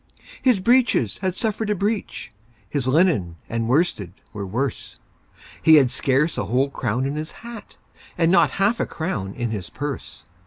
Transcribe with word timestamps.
His 0.41 0.59
breeches 0.59 1.19
had 1.19 1.35
suffered 1.35 1.69
a 1.69 1.75
breach, 1.75 2.31
His 2.67 2.87
linen 2.87 3.35
and 3.47 3.67
worsted 3.69 4.13
were 4.33 4.47
worse; 4.47 4.99
He 5.61 5.75
had 5.75 5.91
scarce 5.91 6.39
a 6.39 6.45
whole 6.45 6.71
crown 6.71 7.05
in 7.05 7.13
his 7.13 7.33
hat, 7.45 7.77
And 8.17 8.31
not 8.31 8.49
half 8.57 8.79
a 8.79 8.87
crown 8.87 9.35
in 9.35 9.51
his 9.51 9.69
purse. 9.69 10.25